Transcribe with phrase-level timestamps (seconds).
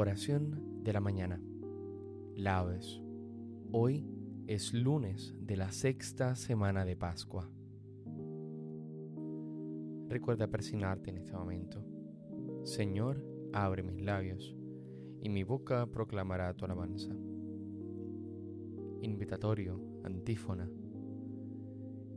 [0.00, 1.42] Oración de la mañana.
[2.36, 3.02] Laudes.
[3.72, 4.06] Hoy
[4.46, 7.50] es lunes de la sexta semana de Pascua.
[10.06, 11.84] Recuerda persignarte en este momento.
[12.62, 14.54] Señor, abre mis labios,
[15.20, 17.12] y mi boca proclamará tu alabanza.
[19.02, 20.70] Invitatorio, antífona.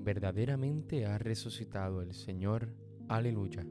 [0.00, 2.74] Verdaderamente ha resucitado el Señor.
[3.08, 3.66] Aleluya.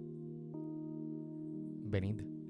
[1.84, 2.39] Venid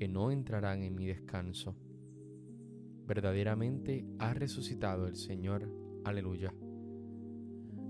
[0.00, 1.76] que no entrarán en mi descanso.
[3.06, 5.70] Verdaderamente ha resucitado el Señor.
[6.04, 6.54] Aleluya.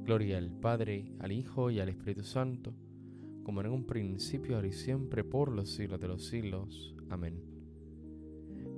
[0.03, 2.75] Gloria al Padre, al Hijo y al Espíritu Santo,
[3.45, 6.97] como en un principio, ahora y siempre, por los siglos de los siglos.
[7.11, 7.45] Amén.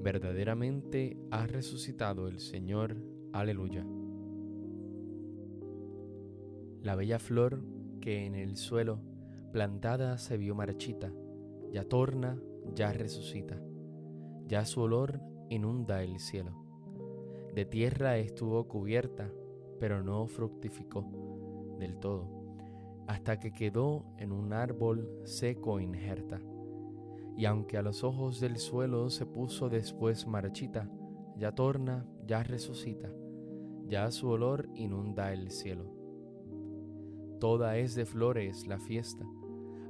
[0.02, 2.98] Verdaderamente ha resucitado el Señor.
[3.32, 3.86] Aleluya.
[6.82, 7.64] La bella flor
[7.98, 9.00] que en el suelo
[9.52, 11.10] plantada se vio marchita,
[11.72, 12.38] ya torna
[12.74, 13.60] ya resucita,
[14.46, 16.52] ya su olor inunda el cielo.
[17.54, 19.30] De tierra estuvo cubierta,
[19.78, 21.04] pero no fructificó
[21.78, 22.28] del todo,
[23.06, 26.40] hasta que quedó en un árbol seco injerta.
[27.36, 30.90] Y aunque a los ojos del suelo se puso después marchita,
[31.36, 33.10] ya torna, ya resucita,
[33.86, 35.92] ya su olor inunda el cielo.
[37.40, 39.26] Toda es de flores la fiesta,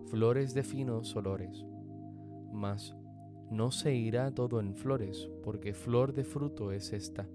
[0.06, 1.66] flores de finos olores
[3.50, 7.28] no se irá todo en flores, porque flor de fruto es esta.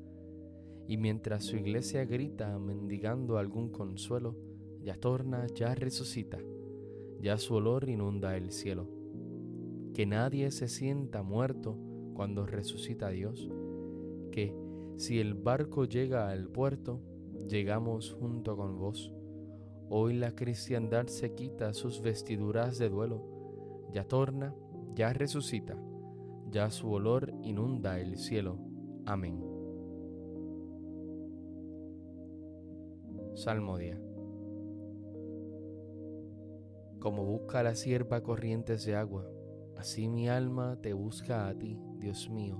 [0.87, 4.35] Y mientras su iglesia grita mendigando algún consuelo,
[4.81, 6.39] ya torna, ya resucita,
[7.19, 8.87] ya su olor inunda el cielo.
[9.93, 11.77] Que nadie se sienta muerto
[12.13, 13.49] cuando resucita Dios,
[14.31, 14.55] que
[14.95, 17.01] si el barco llega al puerto,
[17.47, 19.13] llegamos junto con vos.
[19.89, 24.55] Hoy la cristiandad se quita sus vestiduras de duelo, ya torna,
[24.97, 25.77] ya resucita,
[26.49, 28.57] ya su olor inunda el cielo.
[29.05, 29.39] Amén.
[33.35, 34.01] Salmodia.
[36.99, 39.29] Como busca la sierva corrientes de agua,
[39.77, 42.59] así mi alma te busca a ti, Dios mío.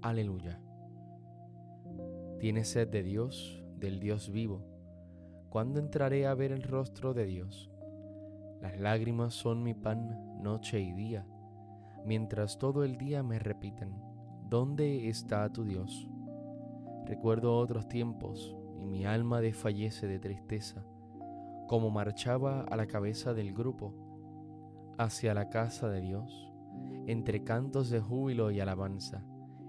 [0.00, 0.62] Aleluya.
[2.38, 4.64] ¿Tienes sed de Dios, del Dios vivo?
[5.50, 7.70] ¿Cuándo entraré a ver el rostro de Dios?
[8.62, 11.26] Las lágrimas son mi pan noche y día
[12.04, 13.94] mientras todo el día me repiten,
[14.48, 16.08] ¿dónde está tu Dios?
[17.04, 20.84] Recuerdo otros tiempos y mi alma desfallece de tristeza,
[21.66, 23.94] como marchaba a la cabeza del grupo
[24.98, 26.52] hacia la casa de Dios,
[27.06, 29.22] entre cantos de júbilo y alabanza,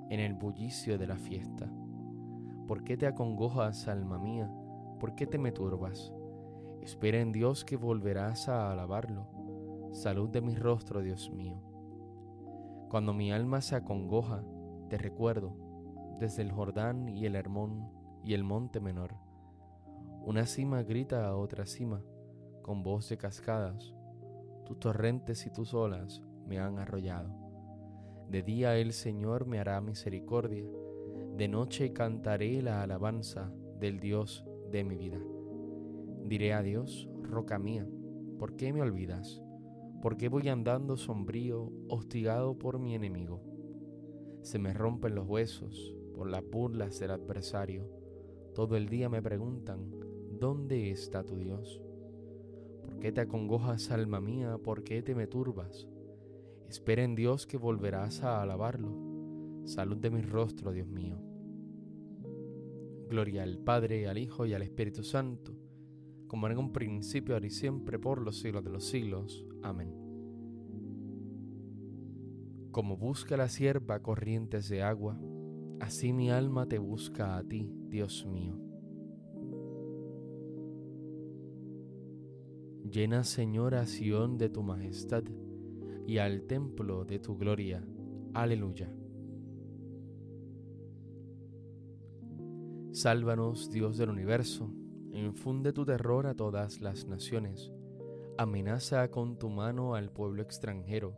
[0.09, 1.71] en el bullicio de la fiesta.
[2.67, 4.51] ¿Por qué te acongojas, alma mía?
[4.99, 6.13] ¿Por qué te me turbas?
[6.81, 9.27] Espera en Dios que volverás a alabarlo.
[9.91, 11.68] Salud de mi rostro, Dios mío.
[12.89, 14.43] Cuando mi alma se acongoja,
[14.89, 15.53] te recuerdo
[16.19, 17.87] desde el Jordán y el Hermón
[18.25, 19.13] y el monte menor.
[20.25, 22.01] Una cima grita a otra cima
[22.63, 23.93] con voz de cascadas.
[24.65, 27.29] Tus torrentes y tus olas me han arrollado.
[28.27, 30.65] De día el Señor me hará misericordia,
[31.37, 35.19] de noche cantaré la alabanza del Dios de mi vida.
[36.25, 37.87] Diré a Dios, roca mía,
[38.39, 39.43] ¿por qué me olvidas?
[40.01, 43.41] ¿Por qué voy andando sombrío, hostigado por mi enemigo?
[44.41, 47.89] Se me rompen los huesos, por las burlas del adversario.
[48.55, 49.91] Todo el día me preguntan,
[50.39, 51.81] ¿dónde está tu Dios?
[52.81, 54.57] ¿Por qué te acongojas, alma mía?
[54.57, 55.85] ¿Por qué te me turbas?
[56.69, 58.95] Espera en Dios que volverás a alabarlo.
[59.65, 61.19] Salud de mi rostro, Dios mío.
[63.09, 65.57] Gloria al Padre, al Hijo y al Espíritu Santo,
[66.29, 69.47] como en un principio, ahora y siempre, por los siglos de los siglos.
[69.63, 69.91] Amén.
[72.71, 75.19] Como busca la sierva corrientes de agua,
[75.79, 78.59] así mi alma te busca a ti, Dios mío.
[82.83, 85.23] Llena, Señora, Sión de tu majestad
[86.05, 87.83] y al templo de tu gloria.
[88.35, 88.93] Aleluya.
[92.91, 94.71] Sálvanos, Dios del universo,
[95.13, 97.71] infunde tu terror a todas las naciones,
[98.37, 101.15] amenaza con tu mano al pueblo extranjero,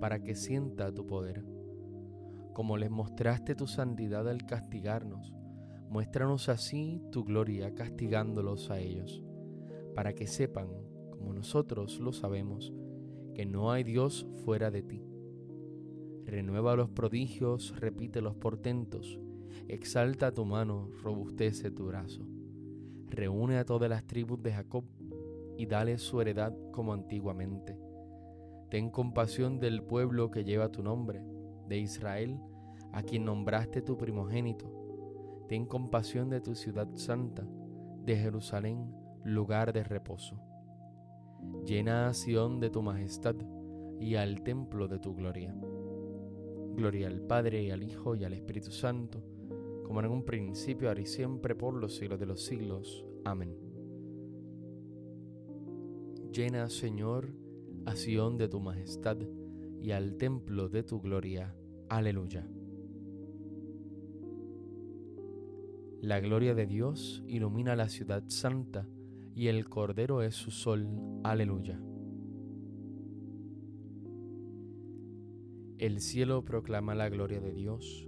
[0.00, 1.44] para que sienta tu poder.
[2.54, 5.34] Como les mostraste tu santidad al castigarnos,
[5.88, 9.22] muéstranos así tu gloria castigándolos a ellos,
[9.94, 10.68] para que sepan,
[11.10, 12.72] como nosotros lo sabemos,
[13.34, 15.04] que no hay Dios fuera de ti.
[16.24, 19.18] Renueva los prodigios, repite los portentos,
[19.66, 22.26] exalta tu mano, robustece tu brazo.
[23.10, 24.84] Reúne a todas las tribus de Jacob
[25.56, 27.78] y dale su heredad como antiguamente.
[28.70, 31.22] Ten compasión del pueblo que lleva tu nombre,
[31.68, 32.38] de Israel,
[32.92, 34.70] a quien nombraste tu primogénito.
[35.48, 37.46] Ten compasión de tu ciudad santa,
[38.04, 38.94] de Jerusalén,
[39.24, 40.40] lugar de reposo.
[41.64, 43.36] Llena a Sión de tu majestad
[43.98, 45.54] y al templo de tu gloria.
[46.76, 49.22] Gloria al Padre y al Hijo y al Espíritu Santo
[49.88, 53.06] como en un principio, ahora y siempre, por los siglos de los siglos.
[53.24, 53.56] Amén.
[56.30, 57.32] Llena, Señor,
[57.86, 59.16] a Sión de tu majestad
[59.80, 61.56] y al templo de tu gloria.
[61.88, 62.46] Aleluya.
[66.02, 68.86] La gloria de Dios ilumina la ciudad santa
[69.34, 70.86] y el Cordero es su sol.
[71.24, 71.80] Aleluya.
[75.78, 78.07] El cielo proclama la gloria de Dios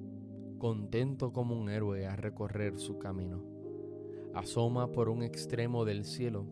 [0.61, 3.43] contento como un héroe a recorrer su camino.
[4.35, 6.45] Asoma por un extremo del cielo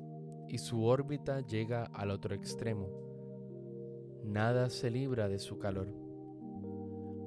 [0.47, 2.89] y su órbita llega al otro extremo.
[4.25, 5.93] Nada se libra de su calor.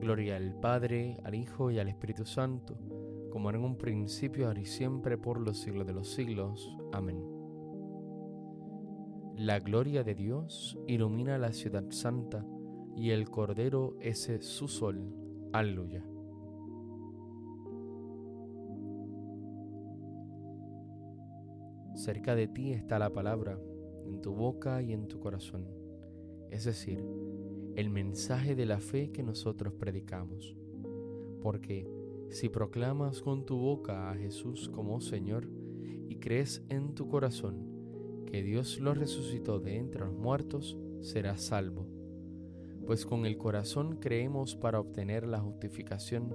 [0.00, 2.76] Gloria al Padre, al Hijo y al Espíritu Santo,
[3.30, 6.76] como en un principio, ahora y siempre, por los siglos de los siglos.
[6.90, 7.24] Amén.
[9.36, 12.44] La gloria de Dios ilumina la ciudad santa
[12.96, 15.14] y el Cordero es su sol.
[15.52, 16.04] Aleluya.
[21.94, 23.58] Cerca de ti está la palabra,
[24.06, 25.66] en tu boca y en tu corazón,
[26.50, 27.04] es decir,
[27.76, 30.56] el mensaje de la fe que nosotros predicamos.
[31.42, 31.86] Porque
[32.30, 35.48] si proclamas con tu boca a Jesús como Señor
[36.08, 41.86] y crees en tu corazón que Dios lo resucitó de entre los muertos, serás salvo.
[42.86, 46.34] Pues con el corazón creemos para obtener la justificación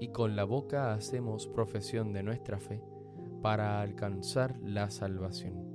[0.00, 2.80] y con la boca hacemos profesión de nuestra fe
[3.42, 5.68] para alcanzar la salvación.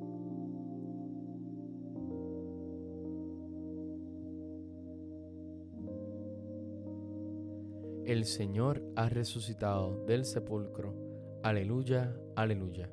[8.06, 10.94] El Señor ha resucitado del sepulcro.
[11.42, 12.90] Aleluya, aleluya.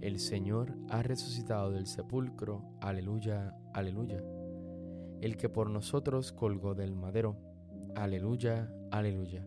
[0.00, 2.62] El Señor ha resucitado del sepulcro.
[2.80, 4.22] Aleluya, aleluya.
[5.20, 7.36] El que por nosotros colgó del madero.
[7.94, 9.46] Aleluya, aleluya.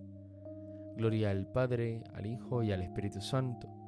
[0.95, 3.78] Gloria al Padre, al Hijo y al Espíritu Santo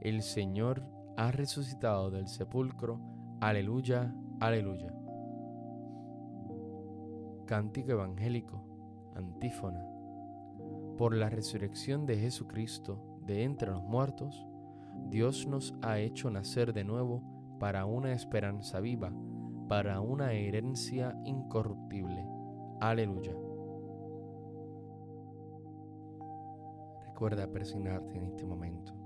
[0.00, 0.82] el Señor
[1.16, 3.00] ha resucitado del sepulcro.
[3.40, 4.92] Aleluya, aleluya.
[7.46, 8.62] Cántico evangélico,
[9.14, 9.84] antífona.
[10.96, 14.46] Por la resurrección de Jesucristo de entre los muertos,
[15.08, 17.22] Dios nos ha hecho nacer de nuevo
[17.60, 19.12] para una esperanza viva,
[19.68, 22.26] para una herencia incorruptible.
[22.80, 23.34] Aleluya.
[27.06, 29.05] Recuerda persignarte en este momento.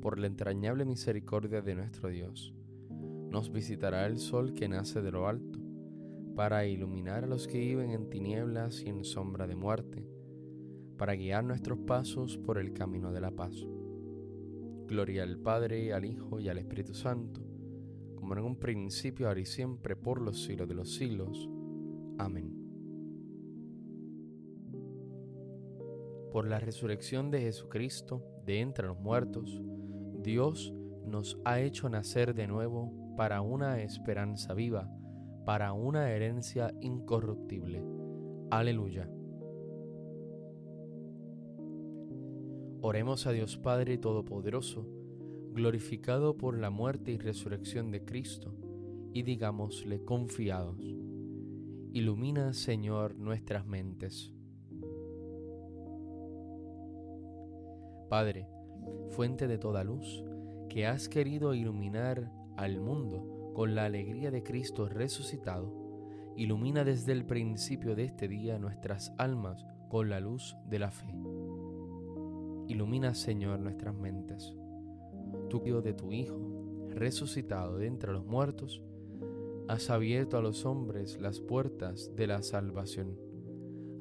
[0.00, 2.54] Por la entrañable misericordia de nuestro Dios,
[3.30, 5.58] nos visitará el sol que nace de lo alto,
[6.34, 10.06] para iluminar a los que viven en tinieblas y en sombra de muerte
[10.98, 13.54] para guiar nuestros pasos por el camino de la paz.
[14.86, 17.40] Gloria al Padre, al Hijo y al Espíritu Santo,
[18.16, 21.48] como en un principio, ahora y siempre, por los siglos de los siglos.
[22.18, 22.52] Amén.
[26.32, 29.62] Por la resurrección de Jesucristo de entre los muertos,
[30.18, 30.74] Dios
[31.06, 34.90] nos ha hecho nacer de nuevo para una esperanza viva,
[35.44, 37.84] para una herencia incorruptible.
[38.50, 39.08] Aleluya.
[42.80, 44.86] Oremos a Dios Padre Todopoderoso,
[45.52, 48.54] glorificado por la muerte y resurrección de Cristo,
[49.12, 50.78] y digámosle confiados,
[51.92, 54.34] ilumina Señor nuestras mentes.
[58.08, 58.48] Padre,
[59.10, 60.24] fuente de toda luz,
[60.68, 65.72] que has querido iluminar al mundo con la alegría de Cristo resucitado,
[66.36, 71.06] ilumina desde el principio de este día nuestras almas con la luz de la fe
[72.68, 74.54] Ilumina, Señor, nuestras mentes.
[75.48, 76.38] Tú, Dios de tu Hijo,
[76.90, 78.82] resucitado de entre los muertos,
[79.68, 83.18] has abierto a los hombres las puertas de la salvación.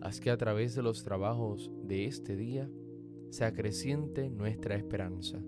[0.01, 2.69] Haz que a través de los trabajos de este día
[3.29, 5.41] se acreciente nuestra esperanza.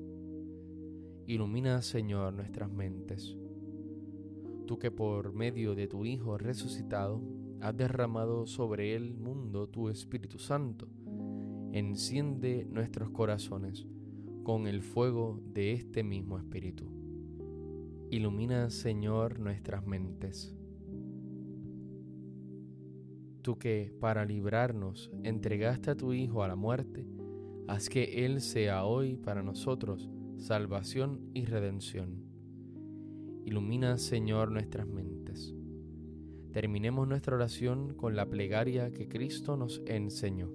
[1.25, 3.37] Ilumina, Señor, nuestras mentes.
[4.65, 7.21] Tú que por medio de tu Hijo resucitado
[7.61, 10.87] has derramado sobre el mundo tu Espíritu Santo,
[11.71, 13.87] enciende nuestros corazones
[14.43, 16.85] con el fuego de este mismo Espíritu.
[18.09, 20.55] Ilumina, Señor, nuestras mentes.
[23.43, 27.07] Tú que, para librarnos, entregaste a tu Hijo a la muerte,
[27.69, 32.23] haz que Él sea hoy para nosotros salvación y redención.
[33.45, 35.53] Ilumina, Señor, nuestras mentes.
[36.51, 40.49] Terminemos nuestra oración con la plegaria que Cristo nos enseñó.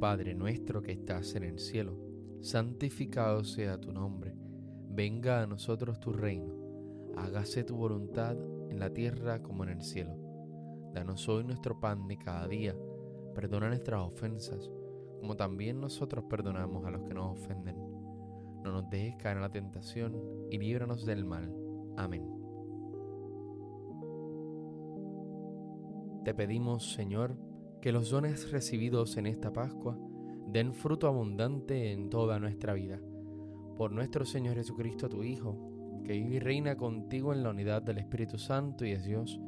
[0.00, 1.98] Padre nuestro que estás en el cielo,
[2.42, 4.34] santificado sea tu nombre,
[4.90, 6.54] venga a nosotros tu reino,
[7.16, 8.36] hágase tu voluntad
[8.68, 10.14] en la tierra como en el cielo.
[10.92, 12.76] Danos hoy nuestro pan de cada día,
[13.34, 14.70] perdona nuestras ofensas,
[15.20, 17.76] como también nosotros perdonamos a los que nos ofenden.
[18.62, 20.16] No nos dejes caer en la tentación
[20.50, 21.54] y líbranos del mal.
[21.96, 22.26] Amén.
[26.24, 27.36] Te pedimos, Señor,
[27.82, 29.98] que los dones recibidos en esta Pascua
[30.46, 32.98] den fruto abundante en toda nuestra vida.
[33.76, 37.98] Por nuestro Señor Jesucristo, tu Hijo, que vive y reina contigo en la unidad del
[37.98, 39.38] Espíritu Santo y es Dios,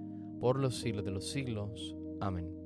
[0.41, 1.97] por los siglos de los siglos.
[2.21, 2.66] Amén.